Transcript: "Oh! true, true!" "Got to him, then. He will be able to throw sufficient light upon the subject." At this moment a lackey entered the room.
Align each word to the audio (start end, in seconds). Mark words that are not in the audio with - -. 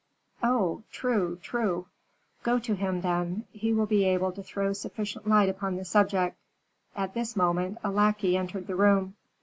"Oh! 0.41 0.81
true, 0.91 1.37
true!" 1.43 1.85
"Got 2.41 2.63
to 2.63 2.73
him, 2.73 3.01
then. 3.01 3.45
He 3.51 3.71
will 3.71 3.85
be 3.85 4.03
able 4.05 4.31
to 4.31 4.41
throw 4.41 4.73
sufficient 4.73 5.27
light 5.27 5.47
upon 5.47 5.75
the 5.75 5.85
subject." 5.85 6.37
At 6.95 7.13
this 7.13 7.35
moment 7.35 7.77
a 7.83 7.91
lackey 7.91 8.35
entered 8.35 8.65
the 8.65 8.75
room. 8.75 9.13